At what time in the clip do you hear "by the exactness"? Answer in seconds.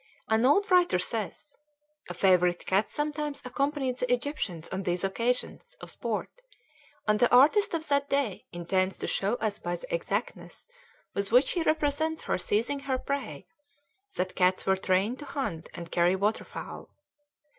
9.59-10.67